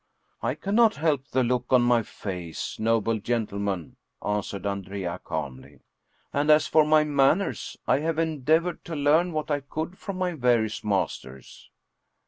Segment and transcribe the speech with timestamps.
[0.51, 5.81] "I cannot help the look on my face, noble gentlemen," answered Andrea calmly."
[6.33, 10.33] And as for my manners, I have endeavored to learn what I could from my
[10.33, 11.69] various masters."